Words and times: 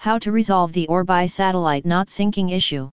How 0.00 0.18
to 0.20 0.32
resolve 0.32 0.72
the 0.72 0.88
Orbi 0.88 1.26
satellite 1.26 1.84
not 1.84 2.06
syncing 2.08 2.52
issue. 2.52 2.88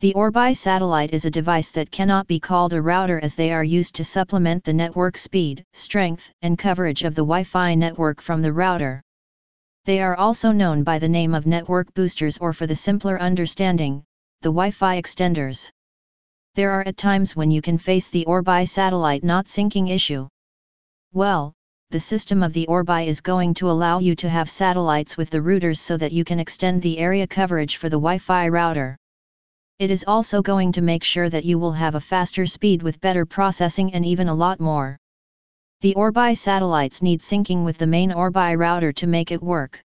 The 0.00 0.12
Orbi 0.14 0.54
satellite 0.54 1.12
is 1.12 1.24
a 1.24 1.30
device 1.30 1.70
that 1.70 1.92
cannot 1.92 2.26
be 2.26 2.40
called 2.40 2.72
a 2.72 2.82
router 2.82 3.20
as 3.20 3.36
they 3.36 3.52
are 3.52 3.62
used 3.62 3.94
to 3.94 4.02
supplement 4.02 4.64
the 4.64 4.72
network 4.72 5.16
speed, 5.16 5.64
strength, 5.72 6.32
and 6.42 6.58
coverage 6.58 7.04
of 7.04 7.14
the 7.14 7.22
Wi-Fi 7.22 7.76
network 7.76 8.20
from 8.20 8.42
the 8.42 8.52
router. 8.52 9.00
They 9.84 10.02
are 10.02 10.16
also 10.16 10.50
known 10.50 10.82
by 10.82 10.98
the 10.98 11.08
name 11.08 11.32
of 11.32 11.46
network 11.46 11.94
boosters 11.94 12.38
or 12.38 12.52
for 12.52 12.66
the 12.66 12.74
simpler 12.74 13.20
understanding, 13.20 14.02
the 14.42 14.48
Wi-Fi 14.48 15.00
extenders. 15.00 15.70
There 16.56 16.72
are 16.72 16.82
at 16.88 16.96
times 16.96 17.36
when 17.36 17.52
you 17.52 17.62
can 17.62 17.78
face 17.78 18.08
the 18.08 18.26
Orbi 18.26 18.66
satellite 18.66 19.22
not 19.22 19.46
syncing 19.46 19.90
issue. 19.90 20.26
Well, 21.12 21.54
the 21.90 22.00
system 22.00 22.42
of 22.42 22.52
the 22.52 22.66
Orbi 22.66 23.06
is 23.06 23.20
going 23.20 23.54
to 23.54 23.70
allow 23.70 24.00
you 24.00 24.16
to 24.16 24.28
have 24.28 24.50
satellites 24.50 25.16
with 25.16 25.30
the 25.30 25.38
routers 25.38 25.78
so 25.78 25.96
that 25.96 26.10
you 26.10 26.24
can 26.24 26.40
extend 26.40 26.82
the 26.82 26.98
area 26.98 27.28
coverage 27.28 27.76
for 27.76 27.88
the 27.88 27.96
Wi-Fi 27.96 28.48
router. 28.48 28.96
It 29.78 29.92
is 29.92 30.04
also 30.04 30.42
going 30.42 30.72
to 30.72 30.82
make 30.82 31.04
sure 31.04 31.30
that 31.30 31.44
you 31.44 31.60
will 31.60 31.72
have 31.72 31.94
a 31.94 32.00
faster 32.00 32.44
speed 32.44 32.82
with 32.82 33.00
better 33.00 33.24
processing 33.24 33.94
and 33.94 34.04
even 34.04 34.28
a 34.28 34.34
lot 34.34 34.58
more. 34.58 34.98
The 35.80 35.94
Orbi 35.94 36.34
satellites 36.34 37.02
need 37.02 37.20
syncing 37.20 37.64
with 37.64 37.78
the 37.78 37.86
main 37.86 38.10
Orbi 38.10 38.56
router 38.56 38.92
to 38.94 39.06
make 39.06 39.30
it 39.30 39.42
work. 39.42 39.80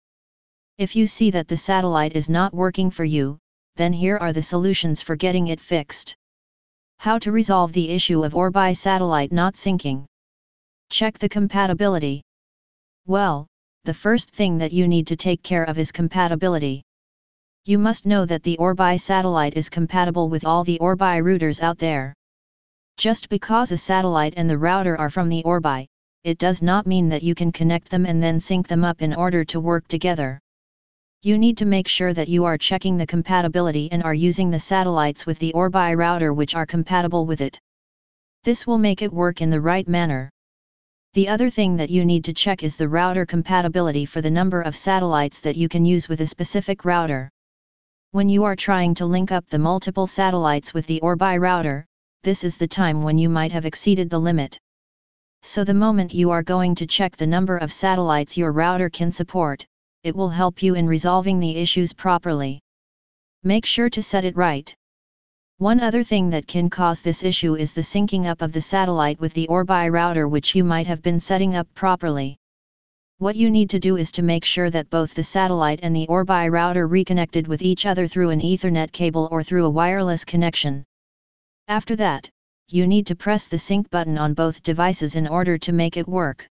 If 0.78 0.96
you 0.96 1.06
see 1.06 1.32
that 1.32 1.50
the 1.50 1.58
satellite 1.58 2.16
is 2.16 2.30
not 2.30 2.54
working 2.54 2.92
for 2.92 3.04
you, 3.04 3.38
then 3.76 3.92
here 3.92 4.18
are 4.18 4.32
the 4.32 4.42
solutions 4.42 5.02
for 5.02 5.18
getting 5.18 5.48
it 5.48 5.60
fixed. 5.60 6.16
How 7.00 7.20
to 7.20 7.34
resolve 7.34 7.74
the 7.74 7.90
issue 7.90 8.24
of 8.24 8.36
Orbi 8.36 8.74
satellite 8.74 9.34
not 9.34 9.56
syncing. 9.56 10.06
Check 10.92 11.20
the 11.20 11.30
compatibility. 11.30 12.24
Well, 13.06 13.46
the 13.86 13.94
first 13.94 14.32
thing 14.32 14.58
that 14.58 14.74
you 14.74 14.88
need 14.88 15.06
to 15.08 15.16
take 15.16 15.44
care 15.44 15.64
of 15.64 15.78
is 15.78 15.92
compatibility. 15.92 16.84
You 17.66 17.78
must 17.78 18.08
know 18.08 18.26
that 18.26 18.42
the 18.42 18.58
Orbi 18.58 18.98
satellite 18.98 19.56
is 19.56 19.70
compatible 19.70 20.30
with 20.30 20.46
all 20.46 20.64
the 20.64 20.80
Orbi 20.80 21.22
routers 21.22 21.62
out 21.62 21.78
there. 21.78 22.16
Just 22.98 23.30
because 23.30 23.72
a 23.72 23.78
satellite 23.78 24.34
and 24.36 24.50
the 24.50 24.58
router 24.58 24.98
are 24.98 25.12
from 25.12 25.30
the 25.30 25.44
Orbi, 25.44 25.88
it 26.24 26.40
does 26.40 26.64
not 26.64 26.88
mean 26.88 27.08
that 27.10 27.22
you 27.22 27.36
can 27.36 27.52
connect 27.52 27.90
them 27.90 28.08
and 28.08 28.22
then 28.22 28.40
sync 28.40 28.68
them 28.68 28.84
up 28.84 29.04
in 29.04 29.14
order 29.14 29.46
to 29.46 29.60
work 29.60 29.88
together. 29.88 30.40
You 31.22 31.38
need 31.38 31.58
to 31.60 31.66
make 31.66 31.88
sure 31.88 32.14
that 32.16 32.30
you 32.30 32.46
are 32.46 32.58
checking 32.58 32.98
the 32.98 33.06
compatibility 33.06 33.92
and 33.92 34.02
are 34.02 34.16
using 34.16 34.50
the 34.50 34.58
satellites 34.58 35.28
with 35.28 35.38
the 35.38 35.54
Orbi 35.54 35.94
router 35.94 36.34
which 36.34 36.56
are 36.56 36.66
compatible 36.66 37.28
with 37.28 37.42
it. 37.42 37.60
This 38.44 38.66
will 38.66 38.80
make 38.80 39.04
it 39.04 39.14
work 39.14 39.42
in 39.42 39.52
the 39.52 39.62
right 39.62 39.88
manner. 39.88 40.32
The 41.14 41.28
other 41.28 41.50
thing 41.50 41.76
that 41.78 41.90
you 41.90 42.06
need 42.06 42.24
to 42.26 42.34
check 42.34 42.64
is 42.64 42.76
the 42.76 42.88
router 42.88 43.26
compatibility 43.26 44.06
for 44.06 44.22
the 44.22 44.30
number 44.30 44.62
of 44.62 44.76
satellites 44.76 45.40
that 45.40 45.56
you 45.56 45.68
can 45.68 45.84
use 45.84 46.08
with 46.08 46.22
a 46.22 46.28
specific 46.28 46.86
router. 46.86 47.32
When 48.12 48.30
you 48.30 48.44
are 48.44 48.56
trying 48.56 48.94
to 48.96 49.08
link 49.08 49.32
up 49.32 49.50
the 49.50 49.58
multiple 49.58 50.06
satellites 50.06 50.72
with 50.72 50.86
the 50.86 51.02
Orbi 51.02 51.40
router, 51.40 51.88
this 52.22 52.44
is 52.44 52.58
the 52.58 52.68
time 52.68 53.02
when 53.02 53.18
you 53.18 53.28
might 53.28 53.52
have 53.52 53.66
exceeded 53.66 54.12
the 54.12 54.20
limit. 54.20 54.60
So 55.42 55.64
the 55.64 55.74
moment 55.74 56.14
you 56.14 56.30
are 56.30 56.44
going 56.44 56.76
to 56.76 56.86
check 56.86 57.18
the 57.18 57.26
number 57.26 57.58
of 57.58 57.74
satellites 57.74 58.38
your 58.38 58.52
router 58.52 58.92
can 58.92 59.12
support, 59.12 59.66
it 60.04 60.16
will 60.16 60.30
help 60.30 60.62
you 60.62 60.76
in 60.76 60.86
resolving 60.86 61.40
the 61.40 61.58
issues 61.58 61.92
properly. 61.92 62.62
Make 63.44 63.66
sure 63.66 63.90
to 63.90 64.04
set 64.04 64.26
it 64.26 64.38
right. 64.38 64.76
One 65.60 65.82
other 65.82 66.04
thing 66.04 66.30
that 66.30 66.48
can 66.48 66.70
cause 66.70 67.02
this 67.02 67.22
issue 67.22 67.56
is 67.56 67.74
the 67.74 67.82
syncing 67.82 68.26
up 68.26 68.42
of 68.42 68.54
the 68.54 68.62
satellite 68.62 69.20
with 69.20 69.34
the 69.34 69.46
Orbi 69.50 69.90
router 69.90 70.26
which 70.26 70.56
you 70.56 70.64
might 70.64 70.88
have 70.88 71.02
been 71.02 71.20
setting 71.20 71.54
up 71.54 71.68
properly. 71.74 72.38
What 73.18 73.36
you 73.36 73.52
need 73.52 73.70
to 73.72 73.78
do 73.78 73.98
is 73.98 74.10
to 74.14 74.22
make 74.22 74.46
sure 74.46 74.70
that 74.70 74.90
both 74.90 75.14
the 75.14 75.22
satellite 75.22 75.82
and 75.84 75.94
the 75.94 76.08
Orbi 76.08 76.48
router 76.48 76.88
reconnected 76.88 77.46
with 77.46 77.62
each 77.62 77.86
other 77.86 78.08
through 78.08 78.30
an 78.30 78.40
Ethernet 78.40 78.94
cable 78.94 79.28
or 79.32 79.44
through 79.44 79.66
a 79.66 79.70
wireless 79.70 80.24
connection. 80.24 80.86
After 81.68 81.98
that, 81.98 82.30
you 82.70 82.88
need 82.88 83.06
to 83.08 83.16
press 83.18 83.50
the 83.50 83.58
sync 83.58 83.90
button 83.90 84.18
on 84.18 84.34
both 84.34 84.64
devices 84.64 85.18
in 85.18 85.28
order 85.28 85.58
to 85.58 85.74
make 85.74 85.98
it 85.98 86.08
work. 86.08 86.48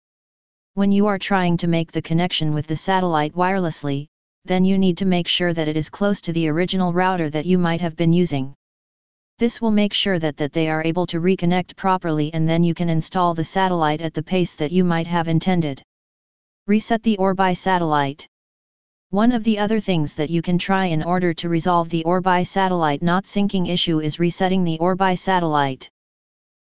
When 0.76 0.94
you 0.94 1.08
are 1.08 1.20
trying 1.20 1.58
to 1.58 1.68
make 1.68 1.92
the 1.92 2.02
connection 2.02 2.54
with 2.54 2.68
the 2.68 2.78
satellite 2.78 3.36
wirelessly, 3.36 4.08
then 4.46 4.64
you 4.64 4.78
need 4.78 4.98
to 5.00 5.06
make 5.06 5.28
sure 5.28 5.54
that 5.54 5.68
it 5.68 5.76
is 5.76 5.90
close 5.90 6.22
to 6.22 6.32
the 6.32 6.48
original 6.48 6.94
router 6.94 7.30
that 7.32 7.46
you 7.46 7.58
might 7.58 7.82
have 7.82 7.98
been 7.98 8.14
using. 8.14 8.56
This 9.44 9.60
will 9.60 9.72
make 9.72 9.92
sure 9.92 10.20
that, 10.20 10.38
that 10.38 10.54
they 10.54 10.70
are 10.70 10.86
able 10.86 11.06
to 11.08 11.20
reconnect 11.20 11.76
properly 11.76 12.34
and 12.34 12.48
then 12.48 12.64
you 12.64 12.74
can 12.74 12.88
install 12.88 13.34
the 13.34 13.44
satellite 13.44 14.00
at 14.00 14.14
the 14.14 14.24
pace 14.24 14.56
that 14.56 14.72
you 14.72 14.86
might 14.86 15.06
have 15.08 15.28
intended. 15.28 15.84
Reset 16.66 17.04
the 17.04 17.18
Orbi 17.18 17.54
satellite. 17.54 18.26
One 19.10 19.34
of 19.34 19.44
the 19.44 19.60
other 19.60 19.82
things 19.82 20.14
that 20.14 20.30
you 20.30 20.42
can 20.42 20.58
try 20.58 20.86
in 20.86 21.04
order 21.04 21.34
to 21.34 21.50
resolve 21.50 21.90
the 21.90 22.06
Orbi 22.06 22.46
satellite 22.46 23.04
not 23.04 23.26
syncing 23.26 23.68
issue 23.68 24.00
is 24.00 24.18
resetting 24.18 24.64
the 24.64 24.80
Orbi 24.80 25.14
satellite. 25.18 25.90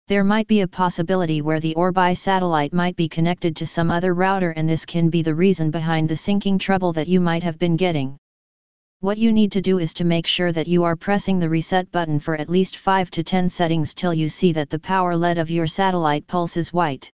There 0.07 0.23
might 0.23 0.45
be 0.47 0.61
a 0.61 0.67
possibility 0.67 1.41
where 1.41 1.59
the 1.59 1.73
Orbi 1.73 2.13
satellite 2.13 2.73
might 2.73 2.95
be 2.95 3.09
connected 3.09 3.55
to 3.55 3.65
some 3.65 3.89
other 3.89 4.13
router 4.13 4.51
and 4.51 4.69
this 4.69 4.85
can 4.85 5.09
be 5.09 5.23
the 5.23 5.33
reason 5.33 5.71
behind 5.71 6.09
the 6.09 6.13
syncing 6.13 6.59
trouble 6.59 6.93
that 6.93 7.07
you 7.07 7.21
might 7.21 7.41
have 7.41 7.57
been 7.57 7.75
getting. 7.75 8.19
What 9.01 9.19
you 9.19 9.31
need 9.31 9.51
to 9.51 9.61
do 9.61 9.77
is 9.77 9.93
to 9.93 10.03
make 10.03 10.25
sure 10.25 10.51
that 10.51 10.67
you 10.67 10.83
are 10.83 10.95
pressing 10.95 11.37
the 11.37 11.49
reset 11.49 11.91
button 11.91 12.19
for 12.19 12.35
at 12.35 12.49
least 12.49 12.77
5 12.77 13.11
to 13.11 13.23
10 13.23 13.47
settings 13.47 13.93
till 13.93 14.11
you 14.11 14.27
see 14.27 14.51
that 14.53 14.71
the 14.71 14.79
power 14.79 15.15
LED 15.15 15.37
of 15.37 15.51
your 15.51 15.67
satellite 15.67 16.25
pulses 16.25 16.73
white. 16.73 17.11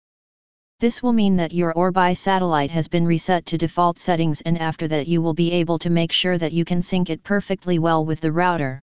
This 0.79 1.03
will 1.03 1.13
mean 1.13 1.35
that 1.35 1.53
your 1.53 1.73
Orbi 1.73 2.15
satellite 2.15 2.71
has 2.71 2.87
been 2.87 3.05
reset 3.05 3.47
to 3.47 3.59
default 3.59 3.99
settings 3.99 4.43
and 4.43 4.59
after 4.59 4.87
that 4.87 5.09
you 5.09 5.21
will 5.21 5.35
be 5.35 5.51
able 5.51 5.77
to 5.81 5.91
make 5.91 6.13
sure 6.13 6.39
that 6.39 6.53
you 6.53 6.65
can 6.65 6.83
sync 6.83 7.11
it 7.11 7.25
perfectly 7.25 7.81
well 7.81 8.05
with 8.05 8.21
the 8.21 8.31
router. 8.31 8.81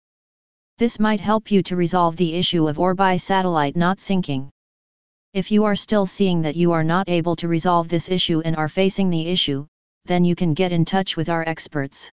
This 0.78 0.98
might 0.98 1.20
help 1.20 1.50
you 1.50 1.62
to 1.64 1.76
resolve 1.76 2.16
the 2.16 2.32
issue 2.32 2.66
of 2.66 2.78
Orbi 2.78 3.18
satellite 3.18 3.76
not 3.76 3.98
syncing. 3.98 4.48
If 5.34 5.50
you 5.50 5.64
are 5.64 5.76
still 5.76 6.06
seeing 6.06 6.40
that 6.40 6.56
you 6.56 6.72
are 6.72 6.84
not 6.84 7.10
able 7.10 7.36
to 7.36 7.46
resolve 7.46 7.88
this 7.88 8.08
issue 8.08 8.40
and 8.40 8.56
are 8.56 8.70
facing 8.70 9.10
the 9.10 9.26
issue, 9.26 9.66
then 10.06 10.24
you 10.24 10.34
can 10.34 10.54
get 10.54 10.72
in 10.72 10.86
touch 10.86 11.14
with 11.14 11.28
our 11.28 11.46
experts. 11.46 12.10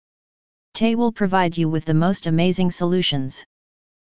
Tay 0.77 0.95
will 0.95 1.11
provide 1.11 1.57
you 1.57 1.71
with 1.71 1.87
the 1.87 1.95
most 1.95 2.27
amazing 2.27 2.71
solutions. 2.71 3.47